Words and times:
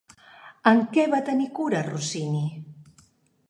En 0.71 0.81
què 0.95 1.03
va 1.11 1.21
tenir 1.29 1.47
cura 1.59 1.85
Rossini? 1.91 2.45